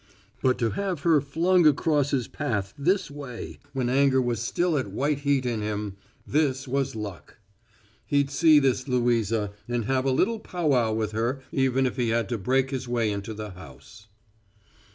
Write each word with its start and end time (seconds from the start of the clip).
But 0.41 0.57
to 0.57 0.71
have 0.71 1.01
her 1.01 1.21
flung 1.21 1.67
across 1.67 2.09
his 2.09 2.27
path 2.27 2.73
this 2.75 3.11
way 3.11 3.59
when 3.71 3.87
anger 3.87 4.19
was 4.19 4.39
still 4.41 4.75
at 4.75 4.87
white 4.91 5.19
heat 5.19 5.45
in 5.45 5.61
him 5.61 5.95
this 6.25 6.67
was 6.67 6.95
luck! 6.95 7.37
He'd 8.07 8.31
see 8.31 8.57
this 8.57 8.87
Louisa 8.87 9.51
and 9.67 9.85
have 9.85 10.05
a 10.05 10.11
little 10.11 10.39
powwow 10.39 10.91
with 10.93 11.11
her 11.11 11.43
even 11.51 11.85
if 11.85 11.97
he 11.97 12.09
had 12.09 12.29
to 12.29 12.39
break 12.39 12.71
his 12.71 12.87
way 12.87 13.11
into 13.11 13.35
the 13.35 13.51
house. 13.51 14.07